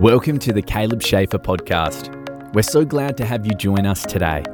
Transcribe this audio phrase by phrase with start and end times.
[0.00, 2.12] Welcome to the Caleb Schaefer podcast.
[2.52, 4.44] We're so glad to have you join us today.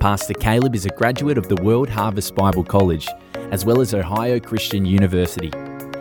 [0.00, 3.06] Pastor Caleb is a graduate of the World Harvest Bible College,
[3.52, 5.52] as well as Ohio Christian University,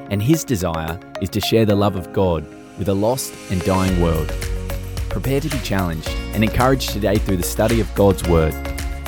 [0.09, 2.47] and his desire is to share the love of God
[2.79, 4.29] with a lost and dying world.
[5.09, 8.55] Prepare to be challenged and encouraged today through the study of God's Word.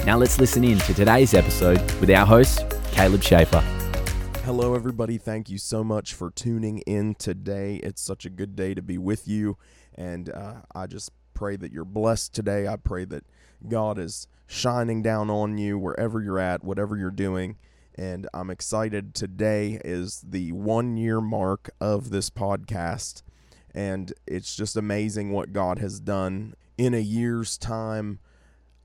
[0.05, 3.63] Now let's listen in to today's episode with our host, Caleb Schaefer.
[4.44, 5.20] Hello, everybody.
[5.20, 7.76] Thank you so much for tuning in today.
[7.84, 9.55] It's such a good day to be with you.
[9.94, 12.68] And uh, I just pray that you're blessed today.
[12.68, 13.23] I pray that
[13.70, 17.58] God is shining down on you wherever you're at, whatever you're doing.
[17.94, 19.13] And I'm excited.
[19.13, 23.21] Today is the one year mark of this podcast.
[23.76, 26.55] And it's just amazing what God has done.
[26.80, 28.18] In a year's time,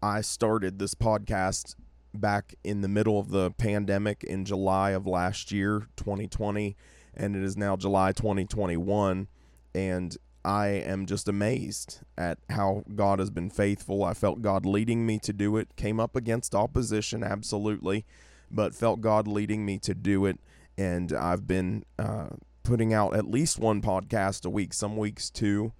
[0.03, 1.77] I started this podcast
[2.21, 6.77] back in the middle of the pandemic in July of last year, 2020,
[7.15, 9.29] and it is now July 2021.
[9.75, 14.05] And I am just amazed at how God has been faithful.
[14.05, 15.75] I felt God leading me to do it.
[15.77, 18.05] Came up against opposition, absolutely,
[18.51, 20.39] but felt God leading me to do it.
[20.79, 22.29] And I've been uh,
[22.63, 25.73] putting out at least one podcast a week, some weeks two,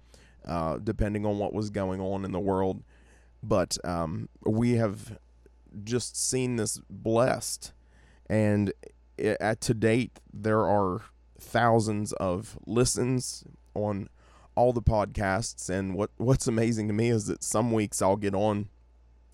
[0.45, 2.83] uh, depending on what was going on in the world.
[3.41, 5.17] But um, we have
[5.83, 7.73] just seen this blessed,
[8.29, 8.73] and
[9.19, 11.01] at to date there are
[11.39, 14.09] thousands of listens on
[14.55, 15.69] all the podcasts.
[15.69, 18.69] And what what's amazing to me is that some weeks I'll get on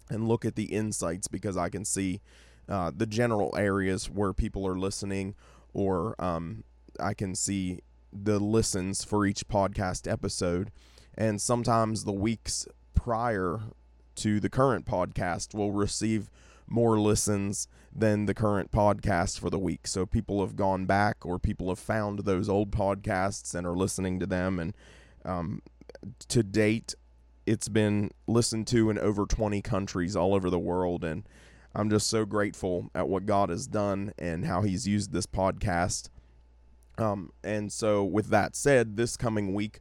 [0.09, 2.21] and look at the insights because I can see
[2.69, 5.35] uh, the general areas where people are listening,
[5.73, 6.63] or um,
[6.99, 7.79] I can see
[8.11, 10.71] the listens for each podcast episode.
[11.15, 13.61] And sometimes the weeks prior
[14.15, 16.29] to the current podcast will receive
[16.67, 19.85] more listens than the current podcast for the week.
[19.87, 24.19] So people have gone back or people have found those old podcasts and are listening
[24.19, 24.59] to them.
[24.59, 24.73] And
[25.25, 25.61] um,
[26.29, 26.95] to date,
[27.45, 31.03] it's been listened to in over 20 countries all over the world.
[31.03, 31.27] And
[31.75, 36.09] I'm just so grateful at what God has done and how He's used this podcast.
[36.97, 39.79] Um, and so, with that said, this coming week,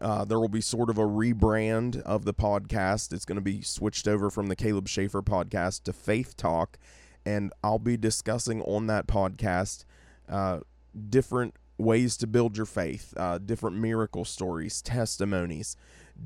[0.00, 3.12] uh, there will be sort of a rebrand of the podcast.
[3.12, 6.78] It's going to be switched over from the Caleb Schaefer podcast to Faith Talk.
[7.24, 9.84] And I'll be discussing on that podcast
[10.28, 10.60] uh,
[11.08, 15.76] different ways to build your faith, uh, different miracle stories, testimonies,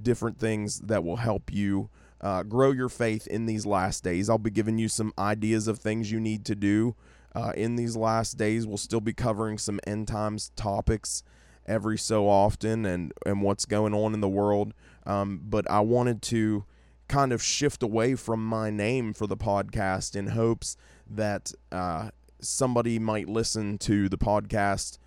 [0.03, 1.89] different things that will help you
[2.21, 4.29] uh, grow your faith in these last days.
[4.29, 6.97] I'll be giving you some ideas of things you need to do
[7.35, 8.67] uh, in these last days.
[8.67, 11.23] We'll still be covering some end times topics
[11.69, 14.75] every so often and and what's going on in the world.
[15.07, 16.65] Um, but I wanted to
[17.09, 20.77] kind of shift away from my name for the podcast in hopes
[21.09, 24.99] that uh, somebody might listen to the podcast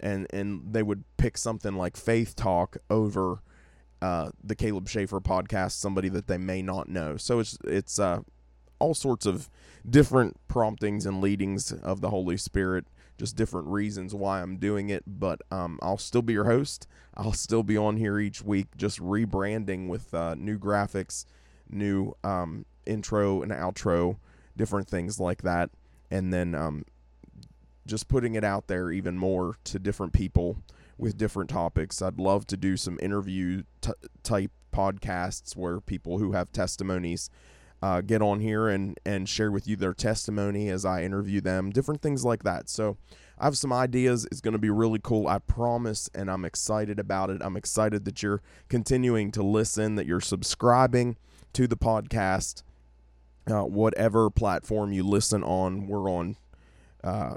[0.00, 3.42] and and they would pick something like Faith Talk over
[4.00, 7.16] uh, the Caleb Schaefer podcast, somebody that they may not know.
[7.16, 8.20] So it's it's uh,
[8.78, 9.50] all sorts of
[9.88, 12.86] different promptings and leadings of the Holy Spirit
[13.18, 15.02] just different reasons why I'm doing it.
[15.06, 16.86] But um, I'll still be your host.
[17.14, 21.24] I'll still be on here each week, just rebranding with uh, new graphics,
[21.68, 24.18] new um, intro and outro,
[24.56, 25.70] different things like that,
[26.10, 26.84] and then um,
[27.86, 30.58] just putting it out there even more to different people
[30.96, 32.02] with different topics.
[32.02, 33.92] I'd love to do some interview t-
[34.22, 37.30] type podcasts where people who have testimonies
[37.82, 41.70] uh, get on here and and share with you their testimony as I interview them,
[41.70, 42.68] different things like that.
[42.68, 42.96] So
[43.38, 44.26] I have some ideas.
[44.30, 45.28] It's going to be really cool.
[45.28, 47.40] I promise, and I'm excited about it.
[47.40, 51.16] I'm excited that you're continuing to listen, that you're subscribing
[51.52, 52.62] to the podcast,
[53.48, 55.86] uh, whatever platform you listen on.
[55.86, 56.36] We're on,
[57.04, 57.34] uh,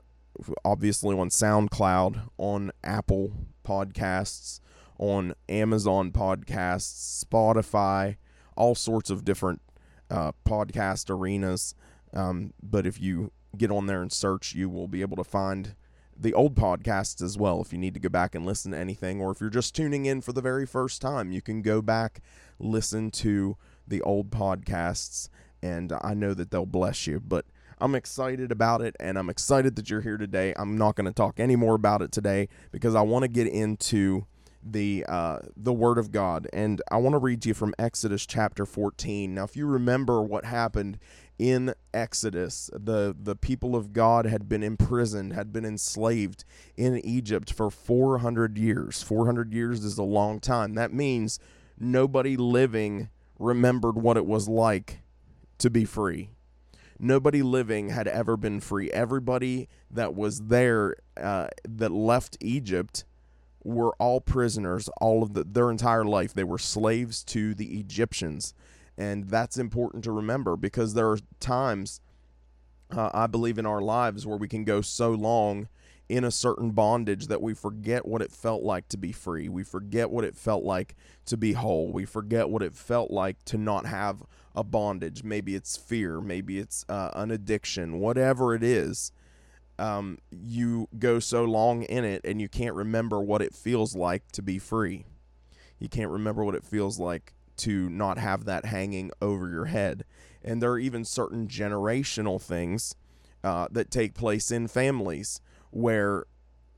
[0.66, 4.60] obviously on SoundCloud, on Apple Podcasts,
[4.98, 8.18] on Amazon Podcasts, Spotify,
[8.56, 9.62] all sorts of different
[10.12, 11.74] uh, podcast arenas.
[12.14, 15.76] Um, but if you get on there and search, you will be able to find
[16.18, 17.62] the old podcasts as well.
[17.62, 20.06] If you need to go back and listen to anything, or if you're just tuning
[20.06, 22.22] in for the very first time, you can go back,
[22.60, 25.30] listen to the old podcasts,
[25.64, 27.20] and I know that they'll bless you.
[27.20, 27.46] But
[27.80, 30.54] I'm excited about it, and I'm excited that you're here today.
[30.58, 33.48] I'm not going to talk any more about it today because I want to get
[33.48, 34.28] into
[34.64, 36.48] the uh, the word of God.
[36.54, 39.34] And I want to read to you from Exodus chapter 14.
[39.34, 40.98] Now, if you remember what happened
[41.40, 46.46] in Exodus, the the people of God had been imprisoned, had been enslaved
[46.78, 49.02] in Egypt for 400 years.
[49.02, 50.76] 400 years is a long time.
[50.76, 51.40] That means
[51.80, 53.10] nobody living
[53.40, 55.00] remembered what it was like
[55.58, 56.30] to be free.
[57.00, 58.92] Nobody living had ever been free.
[58.92, 63.06] Everybody that was there uh, that left Egypt
[63.64, 66.34] were all prisoners all of the, their entire life.
[66.34, 68.54] They were slaves to the Egyptians.
[68.98, 72.02] And that's important to remember because there are times,
[72.92, 75.68] uh, I believe, in our lives where we can go so long
[76.10, 79.48] in a certain bondage that we forget what it felt like to be free.
[79.48, 81.90] We forget what it felt like to be whole.
[81.90, 84.24] We forget what it felt like to not have
[84.54, 85.24] a bondage.
[85.24, 89.14] Maybe it's fear, maybe it's uh, an addiction, whatever it is
[89.82, 94.32] um, you go so long in it and you can't remember what it feels like
[94.34, 95.06] to be free.
[95.80, 100.06] You can't remember what it feels like to not have that hanging over your head.
[100.44, 102.96] And there are even certain generational things
[103.44, 105.42] uh, that take place in families
[105.72, 106.26] where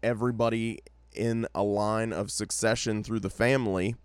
[0.02, 0.80] everybody
[1.12, 3.96] in a line of succession through the family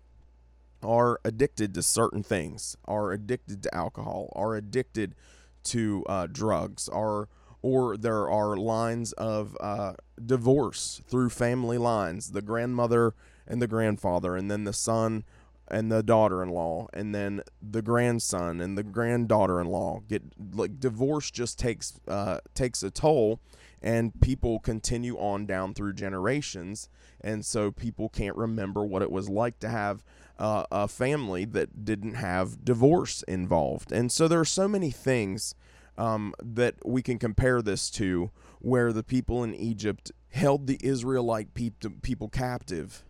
[0.83, 5.15] are addicted to certain things, are addicted to alcohol, are addicted
[5.63, 7.29] to uh, drugs, are
[7.61, 13.13] or there are lines of uh, divorce through family lines the grandmother
[13.47, 15.23] and the grandfather and then the son
[15.67, 20.23] and the daughter-in-law and then the grandson and the granddaughter-in-law get
[20.53, 23.39] like divorce just takes uh, takes a toll
[23.81, 26.89] and people continue on down through generations
[27.21, 30.03] and so people can't remember what it was like to have
[30.39, 33.91] uh, a family that didn't have divorce involved.
[33.91, 35.53] And so there are so many things
[35.99, 41.53] um, that we can compare this to, where the people in Egypt held the Israelite
[41.53, 43.03] people captive,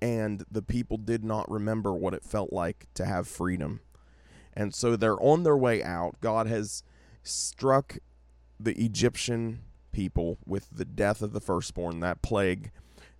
[0.00, 3.80] and the people did not remember what it felt like to have freedom.
[4.54, 6.20] And so they're on their way out.
[6.20, 6.82] God has
[7.22, 7.98] struck
[8.58, 9.60] the Egyptian
[9.92, 12.70] people with the death of the firstborn, that plague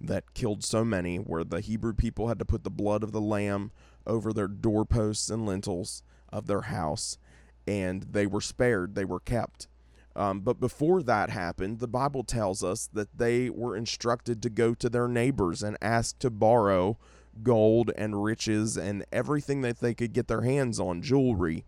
[0.00, 3.20] that killed so many, where the Hebrew people had to put the blood of the
[3.20, 3.70] lamb
[4.06, 6.02] over their doorposts and lintels
[6.32, 7.18] of their house
[7.66, 9.68] and they were spared, they were kept.
[10.16, 14.74] Um, but before that happened, the Bible tells us that they were instructed to go
[14.74, 16.98] to their neighbors and ask to borrow
[17.42, 21.64] gold and riches and everything that they could get their hands on, jewelry.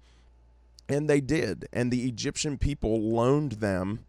[0.89, 1.67] And they did.
[1.73, 4.05] And the Egyptian people loaned them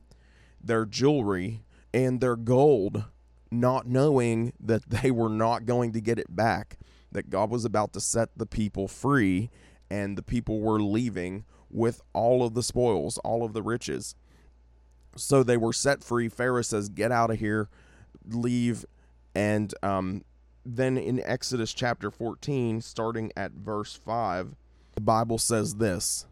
[0.63, 1.63] their jewelry
[1.93, 3.05] and their gold,
[3.49, 6.77] not knowing that they were not going to get it back,
[7.11, 9.49] that God was about to set the people free,
[9.89, 14.15] and the people were leaving with all of the spoils, all of the riches.
[15.15, 16.29] So they were set free.
[16.29, 17.69] Pharaoh says, Get out of here,
[18.29, 18.85] leave.
[19.35, 20.23] And um,
[20.65, 24.55] then in Exodus chapter 14, starting at verse 5,
[24.95, 26.25] the Bible says this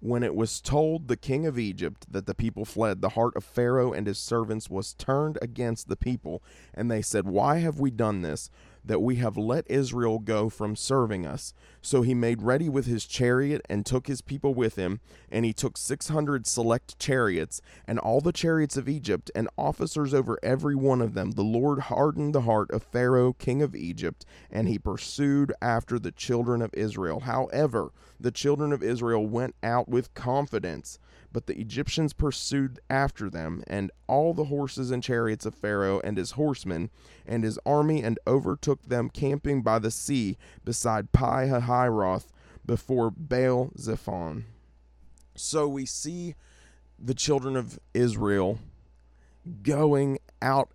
[0.00, 3.44] When it was told the king of Egypt that the people fled, the heart of
[3.44, 6.42] Pharaoh and his servants was turned against the people.
[6.72, 8.50] And they said, Why have we done this?
[8.90, 11.54] That we have let Israel go from serving us.
[11.80, 14.98] So he made ready with his chariot and took his people with him,
[15.30, 20.12] and he took six hundred select chariots, and all the chariots of Egypt, and officers
[20.12, 21.30] over every one of them.
[21.30, 26.10] The Lord hardened the heart of Pharaoh, king of Egypt, and he pursued after the
[26.10, 27.20] children of Israel.
[27.20, 30.98] However, the children of Israel went out with confidence
[31.32, 36.16] but the Egyptians pursued after them, and all the horses and chariots of Pharaoh and
[36.16, 36.90] his horsemen
[37.26, 42.26] and his army, and overtook them camping by the sea beside Pi Hahiroth
[42.66, 44.44] before Baal Zephon.
[45.34, 46.34] So we see
[46.98, 48.58] the children of Israel
[49.62, 50.70] going out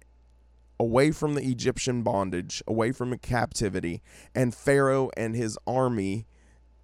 [0.80, 4.02] away from the Egyptian bondage, away from captivity,
[4.34, 6.26] and Pharaoh and his army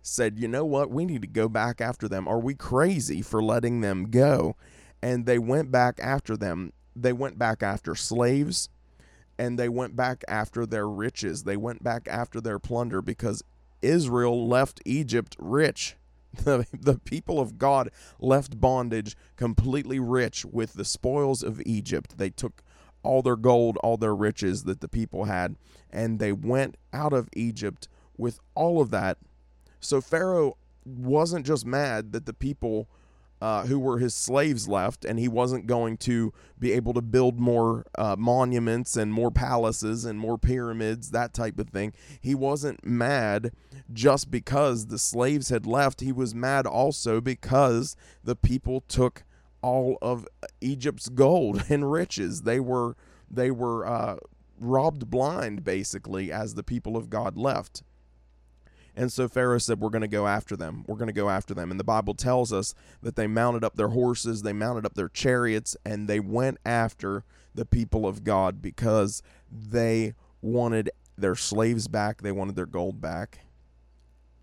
[0.02, 2.28] said, you know what, we need to go back after them.
[2.28, 4.56] Are we crazy for letting them go?
[5.02, 6.74] And they went back after them.
[6.96, 8.70] They went back after slaves
[9.38, 11.44] and they went back after their riches.
[11.44, 13.44] They went back after their plunder because
[13.82, 15.96] Israel left Egypt rich.
[16.46, 22.18] The, the people of God left bondage completely rich with the spoils of Egypt.
[22.18, 22.64] They took
[23.04, 25.58] all their gold, all their riches that the people had,
[25.90, 29.18] and they went out of Egypt with all of that
[29.82, 32.88] so Pharaoh wasn't just mad that the people
[33.42, 37.40] uh, who were his slaves left, and he wasn't going to be able to build
[37.40, 41.92] more uh, monuments and more palaces and more pyramids, that type of thing.
[42.20, 43.52] He wasn't mad
[43.92, 46.02] just because the slaves had left.
[46.02, 49.24] He was mad also because the people took
[49.64, 50.28] all of
[50.62, 52.44] Egypt's gold and riches.
[52.44, 52.96] They were
[53.30, 54.18] they were uh,
[54.60, 57.82] robbed blind basically as the people of God left.
[58.96, 60.84] And so Pharaoh said, We're going to go after them.
[60.88, 61.72] We're going to go after them.
[61.72, 65.10] And the Bible tells us that they mounted up their horses, they mounted up their
[65.10, 69.22] chariots, and they went after the people of God because
[69.52, 73.40] they wanted their slaves back, they wanted their gold back.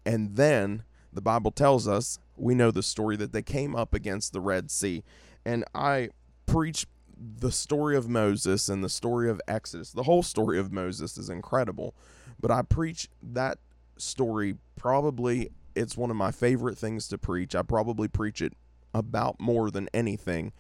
[0.07, 4.33] And then the Bible tells us, we know the story that they came up against
[4.33, 5.03] the Red Sea.
[5.45, 6.11] And I
[6.47, 6.87] preach
[7.19, 11.29] the story of Moses and the story of Exodus, the whole story of Moses is
[11.29, 11.95] incredible.
[12.41, 13.59] But I preach that
[14.01, 17.55] story probably it's one of my favorite things to preach.
[17.55, 18.55] I probably preach it
[18.93, 20.53] about more than anything.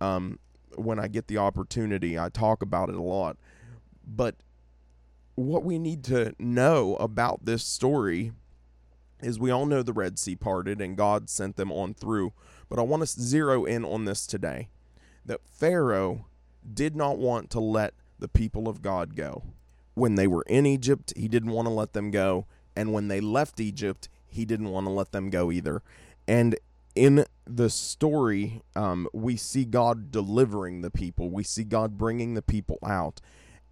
[0.00, 0.38] Um,
[0.76, 3.36] when I get the opportunity, I talk about it a lot.
[4.06, 4.36] But
[5.34, 8.32] what we need to know about this story
[9.22, 12.32] is we all know the Red Sea parted and God sent them on through.
[12.68, 14.68] But I want to zero in on this today
[15.24, 16.26] that Pharaoh
[16.72, 19.44] did not want to let the people of God go.
[19.94, 22.46] When they were in Egypt, he didn't want to let them go.
[22.76, 25.82] And when they left Egypt, he didn't want to let them go either.
[26.26, 26.56] And
[26.94, 32.42] in the story, um, we see God delivering the people, we see God bringing the
[32.42, 33.20] people out.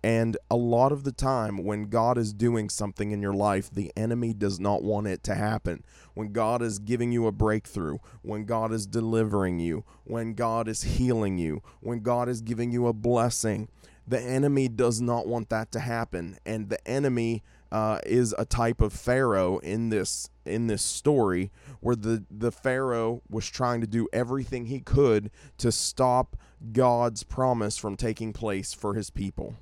[0.03, 3.93] And a lot of the time, when God is doing something in your life, the
[3.97, 5.85] enemy does not want it to happen.
[6.15, 10.83] When God is giving you a breakthrough, when God is delivering you, when God is
[10.83, 13.69] healing you, when God is giving you a blessing,
[14.07, 16.39] the enemy does not want that to happen.
[16.47, 17.43] And the enemy
[17.73, 21.51] uh, is a type of Pharaoh in this in this story,
[21.81, 26.37] where the the Pharaoh was trying to do everything he could to stop
[26.73, 29.55] God's promise from taking place for his people.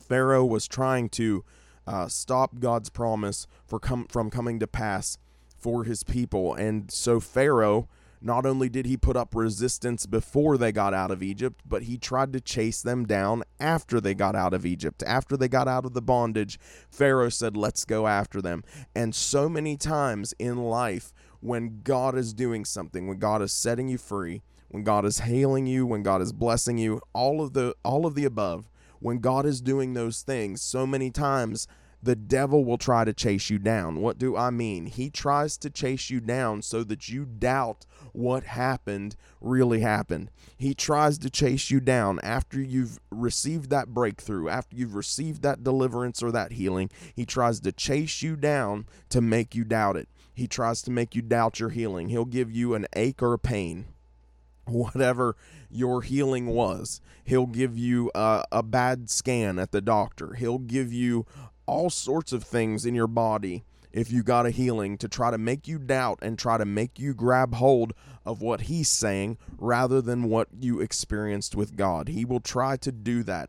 [0.00, 1.44] Pharaoh was trying to
[1.86, 5.18] uh, stop God's promise for com- from coming to pass
[5.56, 7.88] for his people, and so Pharaoh
[8.26, 11.96] not only did he put up resistance before they got out of Egypt, but he
[11.96, 15.04] tried to chase them down after they got out of Egypt.
[15.06, 16.58] After they got out of the bondage,
[16.90, 18.64] Pharaoh said, Let's go after them.
[18.96, 23.88] And so many times in life, when God is doing something, when God is setting
[23.88, 27.76] you free, when God is hailing you, when God is blessing you, all of the
[27.84, 28.68] all of the above,
[28.98, 31.68] when God is doing those things, so many times
[32.06, 34.00] the devil will try to chase you down.
[34.00, 34.86] What do I mean?
[34.86, 40.30] He tries to chase you down so that you doubt what happened really happened.
[40.56, 45.64] He tries to chase you down after you've received that breakthrough, after you've received that
[45.64, 46.90] deliverance or that healing.
[47.12, 50.08] He tries to chase you down to make you doubt it.
[50.32, 52.08] He tries to make you doubt your healing.
[52.10, 53.86] He'll give you an ache or a pain
[54.66, 55.36] whatever
[55.70, 57.00] your healing was.
[57.24, 60.34] He'll give you a, a, bad scan at the doctor.
[60.34, 61.26] He'll give you
[61.66, 65.38] all sorts of things in your body if you got a healing to try to
[65.38, 67.94] make you doubt and try to make you grab hold
[68.26, 72.08] of what he's saying rather than what you experienced with God.
[72.08, 73.48] He will try to do that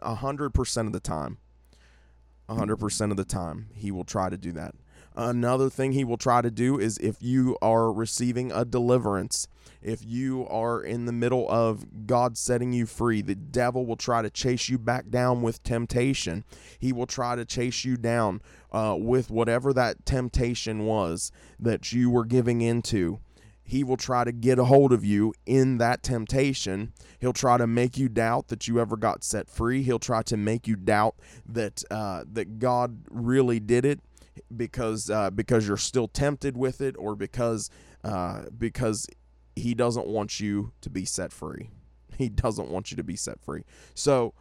[0.00, 1.38] a hundred percent of the time.
[2.48, 4.74] A hundred percent of the time, he will try to do that.
[5.20, 9.48] Another thing he will try to do is if you are receiving a deliverance,
[9.82, 14.22] if you are in the middle of God setting you free, the devil will try
[14.22, 16.44] to chase you back down with temptation.
[16.78, 22.10] He will try to chase you down uh, with whatever that temptation was that you
[22.10, 23.18] were giving into
[23.64, 26.90] he will try to get a hold of you in that temptation.
[27.20, 29.82] He'll try to make you doubt that you ever got set free.
[29.82, 34.00] He'll try to make you doubt that uh, that God really did it
[34.54, 37.70] because uh, because you're still tempted with it or because
[38.04, 39.06] uh, because
[39.56, 41.70] he doesn't want you to be set free.
[42.16, 43.62] He doesn't want you to be set free.
[43.94, 44.34] So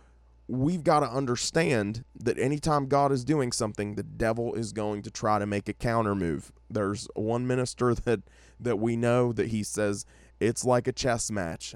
[0.47, 5.11] we've got to understand that anytime God is doing something, the devil is going to
[5.11, 6.51] try to make a counter move.
[6.71, 8.21] There's one minister that
[8.59, 10.05] that we know that he says
[10.39, 11.75] it's like a chess match.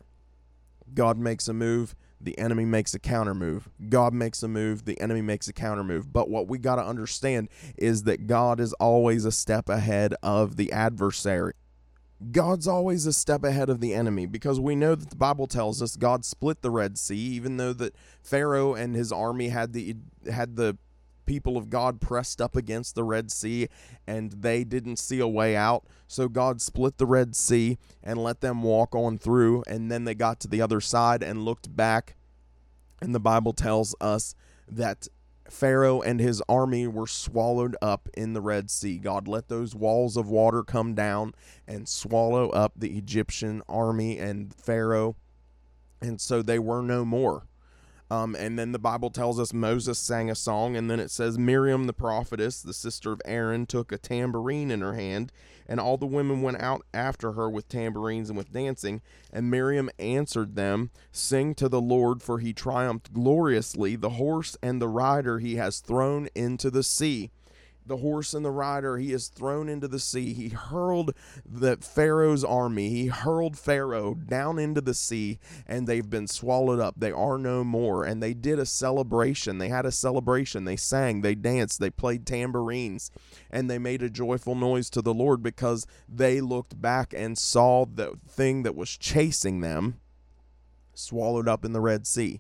[0.93, 3.69] God makes a move, the enemy makes a counter move.
[3.89, 6.11] God makes a move, the enemy makes a counter move.
[6.11, 10.55] But what we got to understand is that God is always a step ahead of
[10.55, 11.53] the adversary.
[12.31, 15.81] God's always a step ahead of the enemy because we know that the Bible tells
[15.81, 19.95] us God split the Red Sea even though that Pharaoh and his army had the
[20.31, 20.77] had the
[21.31, 23.69] people of God pressed up against the Red Sea
[24.05, 25.85] and they didn't see a way out.
[26.05, 29.63] So God split the Red Sea and let them walk on through.
[29.65, 32.17] And then they got to the other side and looked back.
[33.01, 34.35] And the Bible tells us
[34.69, 35.07] that
[35.49, 38.97] Pharaoh and his army were swallowed up in the Red Sea.
[38.97, 41.33] God let those walls of water come down
[41.65, 45.15] and swallow up the Egyptian army and Pharaoh.
[46.01, 47.47] And so they were no more.
[48.11, 51.37] Um, and then the Bible tells us Moses sang a song, and then it says
[51.37, 55.31] Miriam the prophetess, the sister of Aaron, took a tambourine in her hand,
[55.65, 59.01] and all the women went out after her with tambourines and with dancing.
[59.31, 63.95] And Miriam answered them, Sing to the Lord, for he triumphed gloriously.
[63.95, 67.31] The horse and the rider he has thrown into the sea
[67.91, 68.97] the horse and the rider.
[68.97, 70.33] He is thrown into the sea.
[70.33, 71.13] He hurled
[71.45, 72.87] the pharaoh's army.
[72.89, 76.95] He hurled pharaoh down into the sea and they've been swallowed up.
[76.97, 78.05] They are no more.
[78.05, 79.57] And they did a celebration.
[79.57, 80.63] They had a celebration.
[80.63, 81.19] They sang.
[81.19, 81.81] They danced.
[81.81, 83.11] They played tambourines.
[83.49, 87.85] And they made a joyful noise to the lord because they looked back and saw
[87.85, 89.99] the thing that was chasing them
[90.93, 92.39] swallowed up in the Red Sea.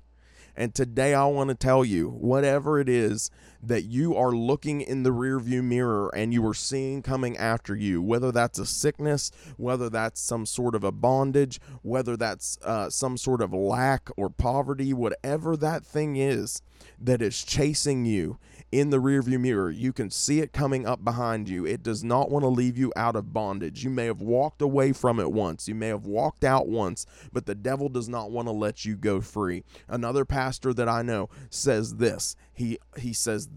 [0.55, 3.31] And today I want to tell you whatever it is
[3.63, 8.01] that you are looking in the rearview mirror and you are seeing coming after you,
[8.01, 13.17] whether that's a sickness, whether that's some sort of a bondage, whether that's uh, some
[13.17, 16.61] sort of lack or poverty, whatever that thing is
[16.99, 18.37] that is chasing you
[18.71, 19.69] in the rearview mirror.
[19.69, 21.65] You can see it coming up behind you.
[21.65, 23.83] It does not want to leave you out of bondage.
[23.83, 27.45] You may have walked away from it once, you may have walked out once, but
[27.45, 29.63] the devil does not want to let you go free.
[29.87, 32.35] Another pastor that I know says this.
[32.53, 33.49] He he says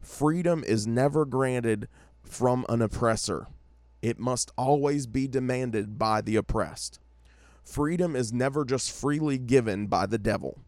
[0.00, 1.88] freedom is never granted
[2.24, 3.48] from an oppressor.
[4.00, 6.98] It must always be demanded by the oppressed.
[7.62, 10.58] Freedom is never just freely given by the devil.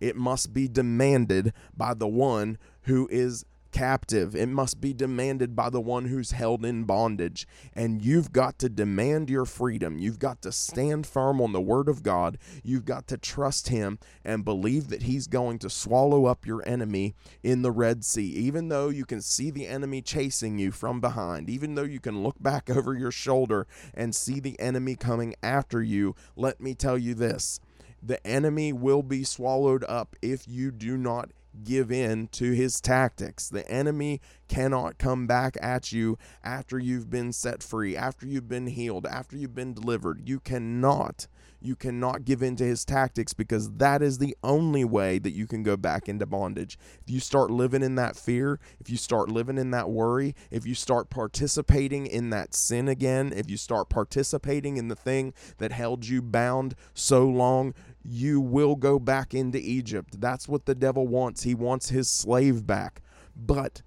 [0.00, 3.44] It must be demanded by the one who is
[3.74, 4.36] captive.
[4.36, 7.44] It must be demanded by the one who's held in bondage.
[7.74, 9.98] And you've got to demand your freedom.
[9.98, 12.38] You've got to stand firm on the word of God.
[12.62, 17.16] You've got to trust him and believe that he's going to swallow up your enemy
[17.42, 18.28] in the Red Sea.
[18.28, 22.22] Even though you can see the enemy chasing you from behind, even though you can
[22.22, 26.96] look back over your shoulder and see the enemy coming after you, let me tell
[26.96, 27.58] you this.
[28.00, 31.30] The enemy will be swallowed up if you do not
[31.62, 33.48] give in to his tactics.
[33.48, 38.66] The enemy cannot come back at you after you've been set free, after you've been
[38.66, 40.28] healed, after you've been delivered.
[40.28, 41.26] You cannot.
[41.64, 45.46] You cannot give in to his tactics because that is the only way that you
[45.46, 46.78] can go back into bondage.
[47.06, 50.66] If you start living in that fear, if you start living in that worry, if
[50.66, 55.72] you start participating in that sin again, if you start participating in the thing that
[55.72, 57.72] held you bound so long,
[58.04, 60.20] you will go back into Egypt.
[60.20, 61.42] That's what the devil wants.
[61.42, 63.00] He wants his slave back.
[63.34, 63.82] But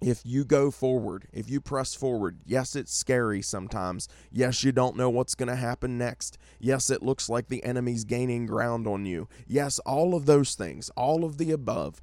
[0.00, 4.08] if you go forward, if you press forward, yes, it's scary sometimes.
[4.30, 6.36] Yes, you don't know what's going to happen next.
[6.58, 9.28] Yes, it looks like the enemy's gaining ground on you.
[9.46, 12.00] Yes, all of those things, all of the above.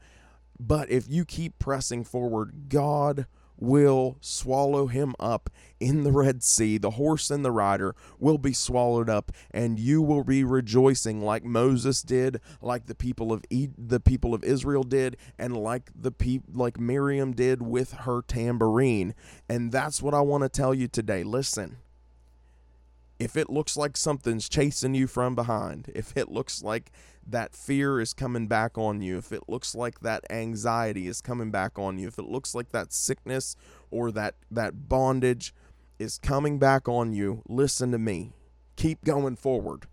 [0.59, 3.25] But if you keep pressing forward, God
[3.59, 6.77] will swallow him up in the Red Sea.
[6.77, 11.43] The horse and the rider will be swallowed up, and you will be rejoicing like
[11.43, 16.11] Moses did, like the people of e- the people of Israel did, and like the
[16.11, 19.13] pe- like Miriam did with her tambourine.
[19.47, 21.23] And that's what I want to tell you today.
[21.23, 21.77] Listen.
[23.19, 26.89] If it looks like something's chasing you from behind, if it looks like
[27.31, 31.51] that fear is coming back on you, if it looks like that anxiety is coming
[31.51, 33.55] back on you, if it looks like that sickness
[33.91, 35.53] or that that bondage
[35.97, 38.33] is coming back on you, listen to me.
[38.75, 39.87] Keep going forward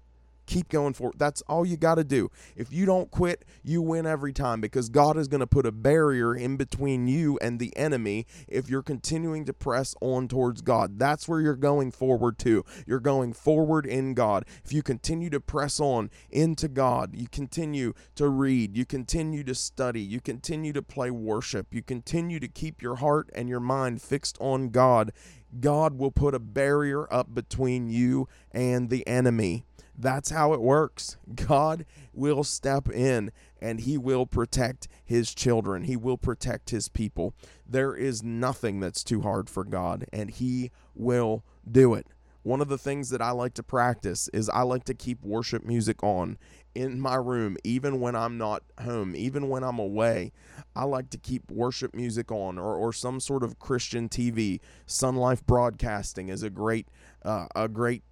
[0.46, 1.18] keep going for it.
[1.18, 2.30] That's all you got to do.
[2.56, 5.72] If you don't quit, you win every time because God is going to put a
[5.72, 10.98] barrier in between you and the enemy if you're continuing to press on towards God.
[10.98, 12.64] That's where you're going forward to.
[12.86, 14.44] You're going forward in God.
[14.64, 19.54] If you continue to press on into God, you continue to read, you continue to
[19.54, 24.02] study, you continue to play worship, you continue to keep your heart and your mind
[24.02, 25.12] fixed on God.
[25.60, 29.64] God will put a barrier up between you and the enemy.
[29.98, 31.16] That's how it works.
[31.34, 35.84] God will step in and he will protect his children.
[35.84, 37.34] He will protect his people.
[37.66, 42.06] There is nothing that's too hard for God and he will do it.
[42.42, 45.64] One of the things that I like to practice is I like to keep worship
[45.64, 46.38] music on
[46.76, 50.30] in my room even when I'm not home, even when I'm away.
[50.76, 54.60] I like to keep worship music on or, or some sort of Christian TV.
[54.86, 56.86] SonLife Broadcasting is a great
[57.24, 58.04] uh, a great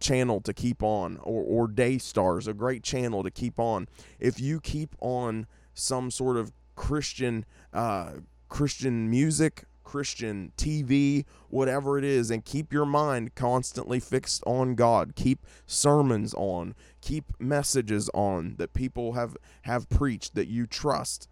[0.00, 3.88] channel to keep on or, or Daystar's a great channel to keep on.
[4.18, 8.12] If you keep on some sort of christian uh,
[8.48, 15.14] christian music christian tv whatever it is and keep your mind constantly fixed on god
[15.16, 21.28] keep sermons on keep messages on that people have have preached that you trust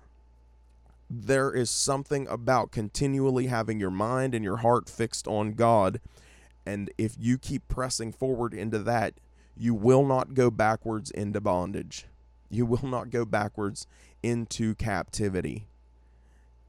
[1.09, 6.01] there is something about continually having your mind and your heart fixed on god
[6.69, 9.15] and if you keep pressing forward into that,
[9.57, 12.05] you will not go backwards into bondage.
[12.51, 13.87] You will not go backwards
[14.23, 15.69] into captivity.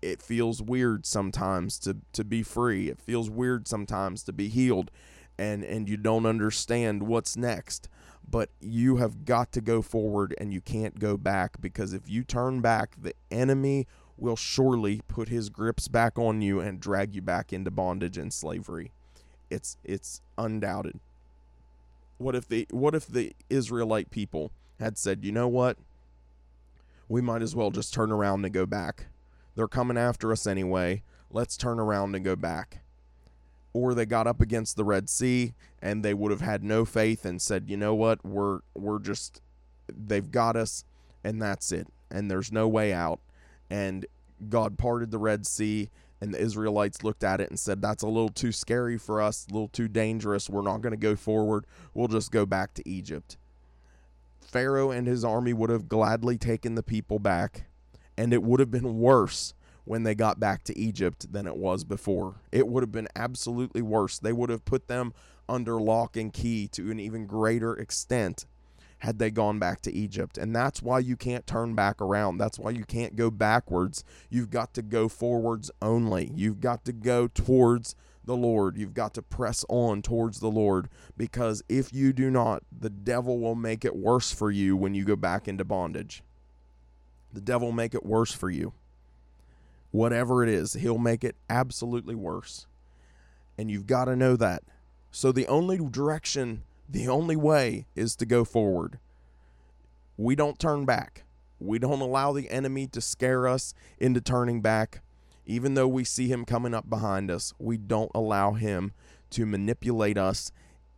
[0.02, 2.88] It feels weird sometimes to, to be free.
[2.88, 4.90] It feels weird sometimes to be healed
[5.38, 7.90] and, and you don't understand what's next.
[8.26, 12.24] But you have got to go forward and you can't go back because if you
[12.24, 13.86] turn back, the enemy
[14.16, 18.32] will surely put his grips back on you and drag you back into bondage and
[18.32, 18.94] slavery.
[19.50, 21.00] It's it's undoubted.
[22.18, 25.78] What if the what if the Israelite people had said, "You know what?
[27.08, 29.08] We might as well just turn around and go back.
[29.56, 31.04] They're coming after us anyway.
[31.32, 32.82] Let's turn around and go back."
[33.72, 37.24] Or they got up against the Red Sea and they would have had no faith
[37.26, 38.26] and said, "You know what?
[38.26, 39.42] We're we're just
[39.88, 40.86] they've got us
[41.24, 41.88] and that's it.
[42.12, 43.20] And there's no way out.
[43.70, 44.06] And
[44.50, 45.90] God parted the Red Sea
[46.22, 49.48] and the Israelites looked at it and said, That's a little too scary for us,
[49.50, 50.50] a little too dangerous.
[50.50, 51.66] We're not going to go forward.
[51.94, 53.38] We'll just go back to Egypt.
[54.40, 57.66] Pharaoh and his army would have gladly taken the people back,
[58.18, 59.54] and it would have been worse
[59.86, 62.42] when they got back to Egypt than it was before.
[62.52, 64.20] It would have been absolutely worse.
[64.20, 65.14] They would have put them
[65.48, 68.46] under lock and key to an even greater extent
[69.00, 70.38] had they gone back to Egypt.
[70.38, 72.38] And that's why you can't turn back around.
[72.38, 74.04] That's why you can't go backwards.
[74.30, 76.32] You've got to go forwards only.
[76.36, 78.78] You've got to go towards the Lord.
[78.78, 83.40] You've got to press on towards the Lord because if you do not, the devil
[83.40, 86.22] will make it worse for you when you go back into bondage.
[87.34, 88.74] The devil will make it worse for you.
[89.92, 92.68] Whatever it is, he'll make it absolutely worse.
[93.58, 94.64] And you've got to know that.
[95.12, 99.00] So the only direction the only way is to go forward.
[100.18, 101.24] We don't turn back.
[101.60, 105.02] We don't allow the enemy to scare us into turning back.
[105.46, 108.94] Even though we see him coming up behind us, we don't allow him
[109.32, 110.52] to manipulate us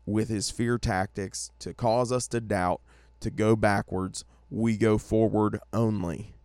[0.06, 2.82] with his fear tactics to cause us to doubt,
[3.20, 4.24] to go backwards.
[4.50, 6.36] We go forward only.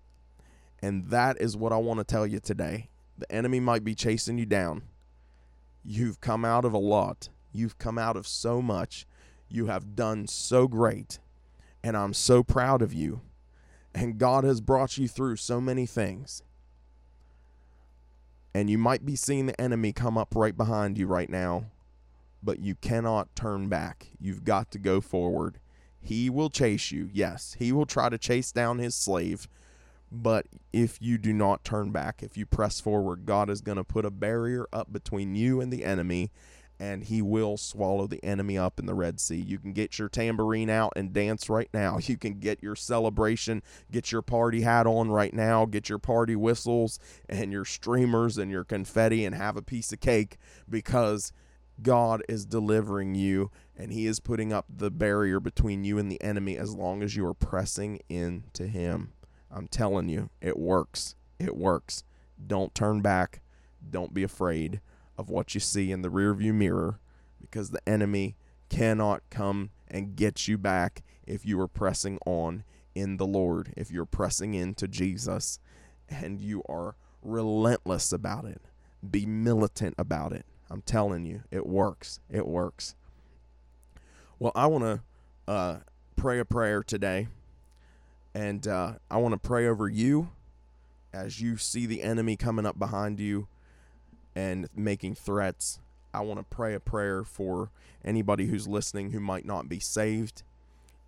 [0.82, 2.90] And that is what I want to tell you today.
[3.18, 4.82] The enemy might be chasing you down.
[5.84, 9.06] You've come out of a lot, you've come out of so much
[9.48, 11.18] you have done so great,
[11.82, 13.20] and I'm so proud of you.
[13.94, 16.42] And God has brought you through so many things.
[18.54, 21.66] And you might be seeing the enemy come up right behind you right now,
[22.42, 24.08] but you cannot turn back.
[24.18, 25.58] You've got to go forward.
[26.00, 27.10] He will chase you.
[27.12, 29.48] Yes, he will try to chase down his slave.
[30.10, 33.84] But if you do not turn back, if you press forward, God is going to
[33.84, 36.30] put a barrier up between you and the enemy,
[36.78, 39.36] and he will swallow the enemy up in the Red Sea.
[39.36, 41.98] You can get your tambourine out and dance right now.
[42.06, 46.36] You can get your celebration, get your party hat on right now, get your party
[46.36, 50.36] whistles and your streamers and your confetti and have a piece of cake
[50.70, 51.32] because
[51.82, 56.22] God is delivering you and he is putting up the barrier between you and the
[56.22, 59.12] enemy as long as you are pressing into him.
[59.50, 61.16] I'm telling you, it works.
[61.40, 62.04] It works.
[62.46, 63.42] Don't turn back.
[63.90, 64.80] Don't be afraid
[65.18, 67.00] of what you see in the rearview mirror
[67.40, 68.36] because the enemy
[68.68, 73.90] cannot come and get you back if you are pressing on in the Lord, if
[73.90, 75.58] you're pressing into Jesus
[76.08, 78.62] and you are relentless about it.
[79.08, 80.46] Be militant about it.
[80.70, 82.20] I'm telling you, it works.
[82.30, 82.94] It works.
[84.38, 85.00] Well, I want to
[85.50, 85.76] uh,
[86.16, 87.28] pray a prayer today,
[88.34, 90.30] and uh, I want to pray over you
[91.12, 93.48] as you see the enemy coming up behind you
[94.36, 95.80] and making threats.
[96.14, 97.70] I want to pray a prayer for
[98.04, 100.42] anybody who's listening who might not be saved.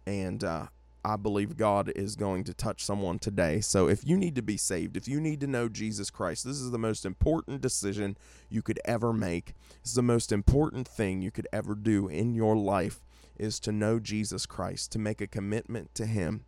[0.07, 0.67] And uh,
[1.05, 3.61] I believe God is going to touch someone today.
[3.61, 6.57] So if you need to be saved, if you need to know Jesus Christ, this
[6.57, 8.17] is the most important decision
[8.49, 9.55] you could ever make.
[9.83, 13.01] This is the most important thing you could ever do in your life
[13.39, 16.45] is to know Jesus Christ, to make a commitment to him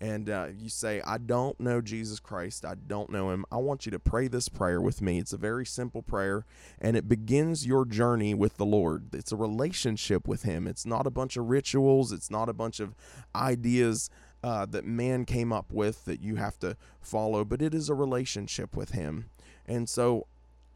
[0.00, 3.84] and uh, you say, I don't know Jesus Christ, I don't know him, I want
[3.84, 5.18] you to pray this prayer with me.
[5.18, 6.46] It's a very simple prayer,
[6.80, 9.14] and it begins your journey with the Lord.
[9.14, 10.66] It's a relationship with him.
[10.66, 12.94] It's not a bunch of rituals, it's not a bunch of
[13.34, 14.08] ideas
[14.42, 17.94] uh, that man came up with that you have to follow, but it is a
[17.94, 19.26] relationship with him.
[19.66, 20.26] And so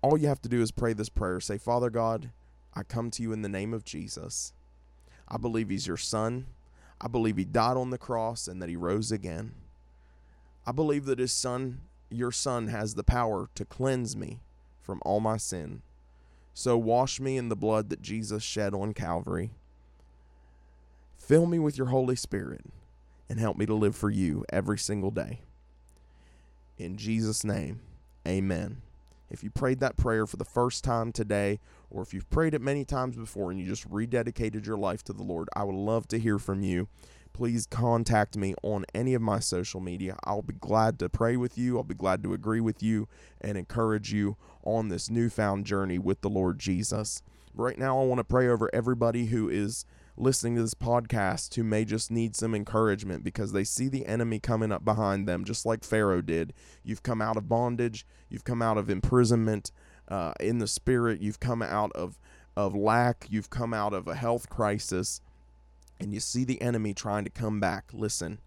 [0.03, 1.41] all you have to do is pray this prayer.
[1.41, 2.31] Say, Father God,
[2.75, 4.53] I come to you in the name of Jesus.
[5.27, 6.47] I believe he's your son.
[7.05, 9.53] I believe he died on the cross and that he rose again.
[10.67, 14.41] I believe that his son, your son, has the power to cleanse me
[14.81, 15.83] from all my sin.
[16.55, 19.51] So wash me in the blood that Jesus shed on Calvary.
[21.19, 22.65] Fill me with your Holy Spirit
[23.29, 25.41] and help me to live for you every single day.
[26.79, 27.81] In Jesus' name,
[28.27, 28.81] amen.
[29.35, 31.59] If you prayed that prayer for the first time today,
[31.91, 35.13] or if you've prayed it many times before and you just rededicated your life to
[35.13, 36.87] the Lord, I would love to hear from you.
[37.33, 40.17] Please contact me on any of my social media.
[40.23, 41.77] I'll be glad to pray with you.
[41.77, 43.09] I'll be glad to agree with you
[43.41, 47.21] and encourage you on this newfound journey with the Lord Jesus.
[47.53, 49.85] Right now, I want to pray over everybody who is
[50.17, 54.39] listening to this podcast who may just need some encouragement because they see the enemy
[54.39, 56.53] coming up behind them, just like Pharaoh did.
[56.83, 59.73] You've come out of bondage, you've come out of imprisonment
[60.09, 62.19] uh, in the spirit, you've come out of,
[62.57, 65.21] of lack, you've come out of a health crisis,
[65.99, 67.87] and you see the enemy trying to come back.
[67.93, 68.39] Listen.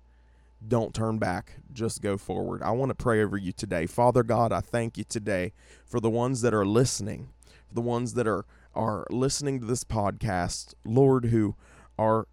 [0.66, 1.58] Don't turn back.
[1.72, 2.64] Just go forward.
[2.64, 3.86] I want to pray over you today.
[3.86, 5.54] Father God, I thank you today
[5.86, 7.30] for the ones that are listening,
[7.68, 8.44] for the ones that are
[8.78, 11.56] are listening to this podcast, Lord, who
[11.98, 12.28] are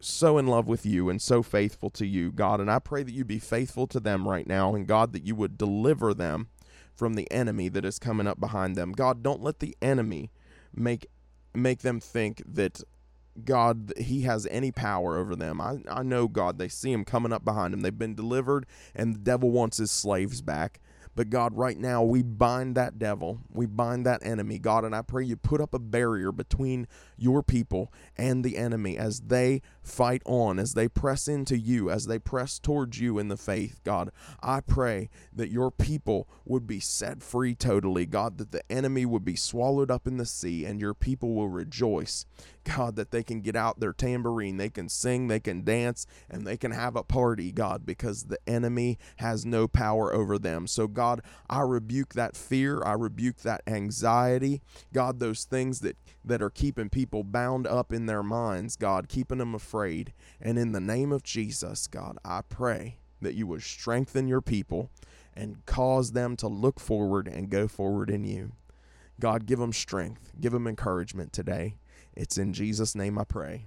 [0.00, 2.58] so in love with you and so faithful to you, God.
[2.58, 5.34] And I pray that you be faithful to them right now, and God, that you
[5.34, 6.48] would deliver them
[6.94, 8.92] from the enemy that is coming up behind them.
[8.92, 10.30] God, don't let the enemy
[10.74, 11.06] make
[11.54, 12.82] make them think that
[13.44, 15.60] God, He has any power over them.
[15.60, 17.80] I, I know, God, they see Him coming up behind them.
[17.80, 20.80] They've been delivered, and the devil wants his slaves back.
[21.20, 23.40] But God, right now, we bind that devil.
[23.52, 24.86] We bind that enemy, God.
[24.86, 29.20] And I pray you put up a barrier between your people and the enemy as
[29.20, 33.36] they fight on, as they press into you, as they press towards you in the
[33.36, 34.10] faith, God.
[34.42, 39.24] I pray that your people would be set free totally, God, that the enemy would
[39.24, 42.24] be swallowed up in the sea and your people will rejoice.
[42.64, 46.46] God, that they can get out their tambourine, they can sing, they can dance, and
[46.46, 50.66] they can have a party, God, because the enemy has no power over them.
[50.66, 51.09] So, God,
[51.48, 56.88] I rebuke that fear, I rebuke that anxiety, God, those things that, that are keeping
[56.88, 60.12] people bound up in their minds, God, keeping them afraid.
[60.40, 64.90] And in the name of Jesus, God, I pray that you would strengthen your people
[65.34, 68.52] and cause them to look forward and go forward in you.
[69.18, 71.76] God, give them strength, give them encouragement today.
[72.14, 73.66] It's in Jesus' name I pray.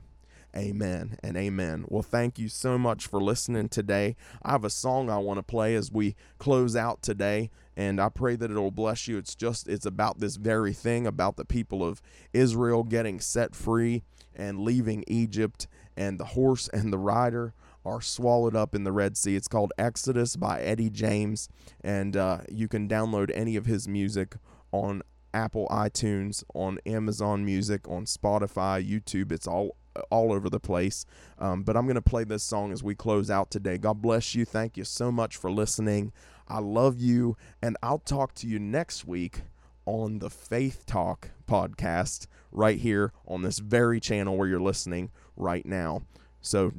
[0.56, 1.86] Amen and amen.
[1.88, 4.16] Well, thank you so much for listening today.
[4.44, 8.10] I have a song I want to play as we close out today, and I
[8.10, 9.18] pray that it'll bless you.
[9.18, 14.04] It's just, it's about this very thing about the people of Israel getting set free
[14.36, 19.18] and leaving Egypt, and the horse and the rider are swallowed up in the Red
[19.18, 19.36] Sea.
[19.36, 21.50] It's called Exodus by Eddie James,
[21.84, 24.36] and uh, you can download any of his music
[24.72, 25.02] on
[25.34, 29.32] Apple iTunes, on Amazon Music, on Spotify, YouTube.
[29.32, 29.76] It's all
[30.10, 31.06] all over the place.
[31.40, 33.78] Um, but I'm going to play this song as we close out today.
[33.78, 34.46] God bless you.
[34.46, 36.12] Thank you so much for listening.
[36.48, 39.42] I love you, and I'll talk to you next week
[39.86, 45.66] on the Faith Talk podcast right here on this very channel where you're listening right
[45.66, 46.04] now.
[46.42, 46.72] So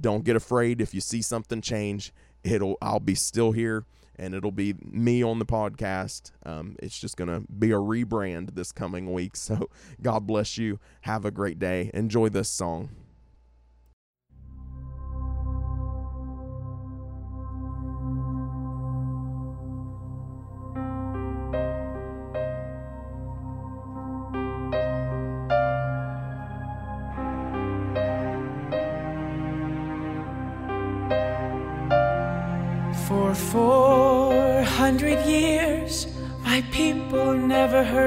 [0.00, 2.12] don't get afraid if you see something change.
[2.44, 3.84] It'll I'll be still here
[4.18, 6.32] and it'll be me on the podcast.
[6.44, 9.32] Um, it's just going to be a rebrand this coming week.
[9.48, 9.70] So
[10.02, 10.78] God bless you.
[11.02, 11.90] Have a great day.
[11.94, 12.90] Enjoy this song.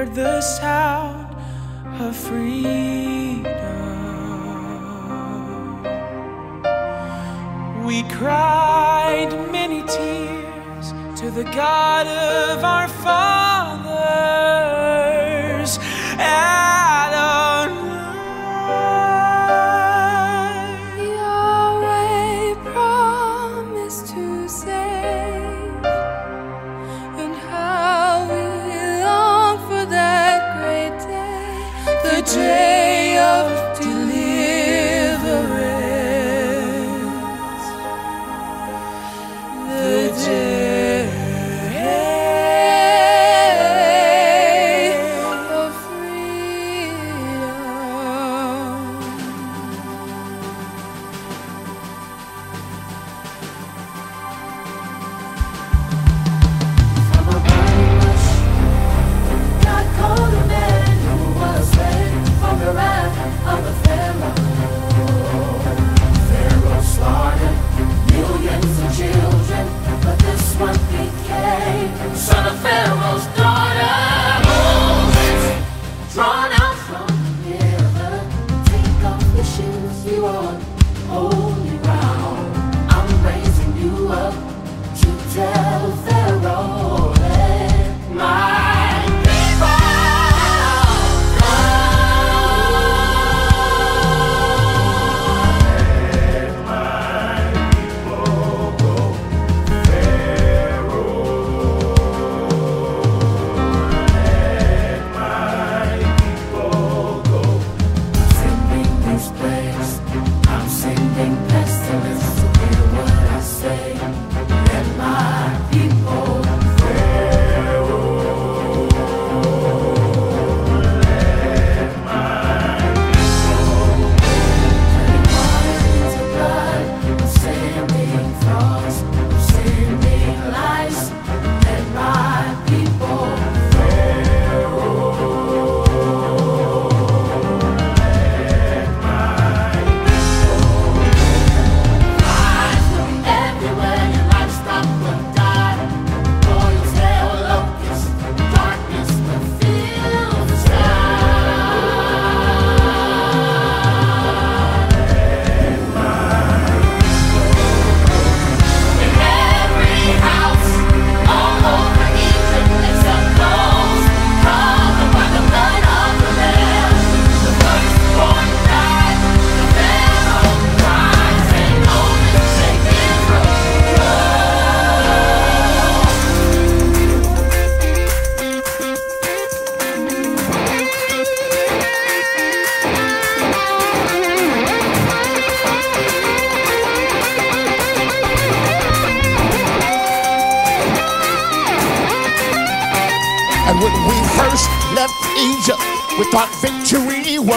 [0.04, 1.32] Heard the sound
[2.00, 3.44] of freedom.
[7.84, 13.51] We cried many tears to the God of our fathers.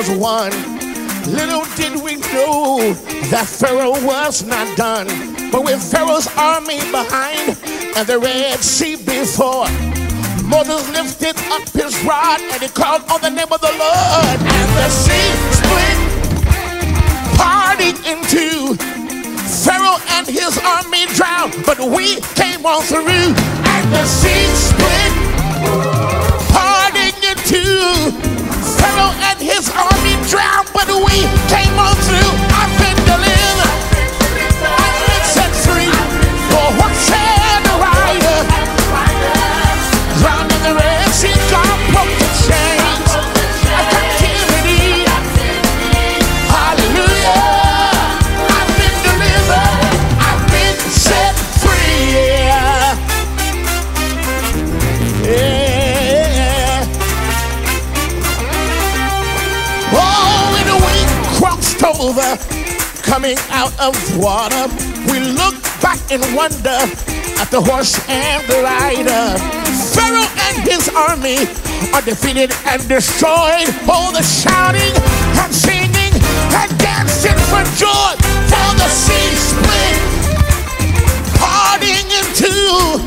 [0.08, 0.52] Was won.
[1.32, 2.94] Little did we know
[3.30, 5.08] that Pharaoh was not done.
[5.52, 7.58] But with Pharaoh's army behind
[7.96, 9.68] and the Red Sea before,
[10.46, 14.38] Moses lifted up his rod and he called on the name of the Lord.
[14.38, 15.98] And the sea split,
[17.38, 18.76] parted in two.
[19.66, 23.34] Pharaoh and his army drowned, but we came on through.
[23.74, 25.12] And the sea split,
[26.52, 28.36] parting in two.
[28.78, 29.25] Pharaoh
[29.56, 31.35] his army drowned, but we came
[63.56, 64.68] out of water,
[65.08, 66.76] we look back in wonder
[67.40, 69.40] at the horse and the rider.
[69.96, 71.48] Pharaoh and his army
[71.96, 73.72] are defeated and destroyed.
[73.88, 74.92] All the shouting
[75.40, 76.12] and singing
[76.52, 78.12] and dancing for joy,
[78.52, 79.96] for the sea split,
[81.40, 83.00] parting in two.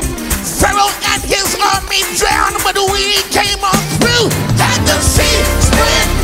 [0.57, 4.33] Pharaoh and his army drowned, but we came on through.
[4.57, 6.18] And the sea split,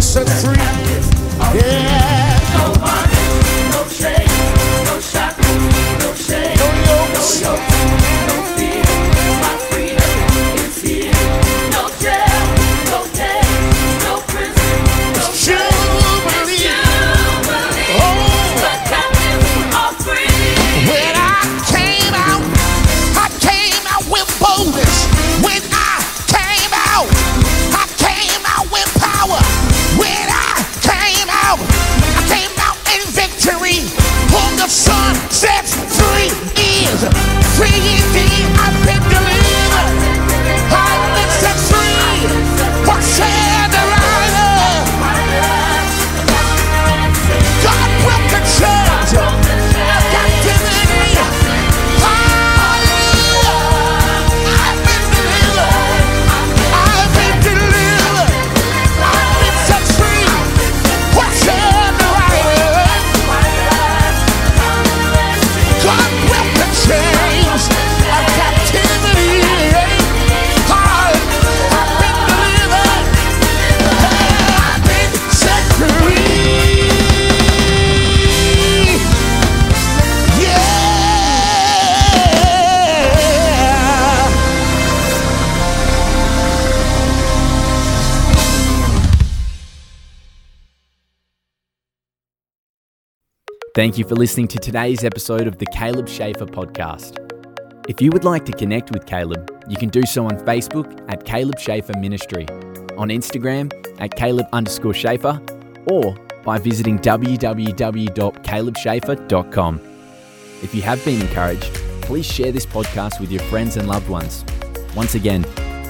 [0.00, 0.56] set free.
[1.54, 2.19] Yeah.
[93.80, 97.16] Thank you for listening to today's episode of the Caleb Schaefer podcast.
[97.88, 101.24] If you would like to connect with Caleb, you can do so on Facebook at
[101.24, 102.46] Caleb Schaefer Ministry,
[102.98, 105.40] on Instagram at Caleb underscore Schaefer,
[105.86, 106.14] or
[106.44, 109.80] by visiting www.calebschaefer.com.
[110.62, 111.72] If you have been encouraged,
[112.02, 114.44] please share this podcast with your friends and loved ones.
[114.94, 115.46] Once again,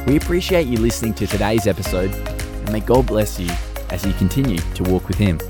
[0.06, 3.50] we appreciate you listening to today's episode, and may God bless you
[3.88, 5.40] as you continue to walk with Him.